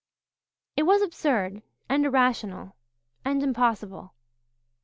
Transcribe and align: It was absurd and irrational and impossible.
It 0.75 0.81
was 0.87 1.03
absurd 1.03 1.61
and 1.87 2.07
irrational 2.07 2.75
and 3.23 3.43
impossible. 3.43 4.15